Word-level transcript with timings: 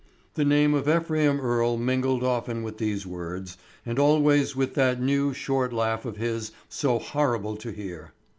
The 0.33 0.43
name 0.43 0.73
of 0.73 0.89
Ephraim 0.89 1.39
Earle 1.39 1.77
mingled 1.77 2.23
often 2.23 2.63
with 2.63 2.79
these 2.79 3.05
words, 3.05 3.55
and 3.85 3.99
always 3.99 4.55
with 4.55 4.73
that 4.73 4.99
new 4.99 5.31
short 5.31 5.71
laugh 5.71 6.05
of 6.05 6.17
his 6.17 6.51
so 6.69 6.97
horrible 6.97 7.55
to 7.57 7.69
hear. 7.69 8.11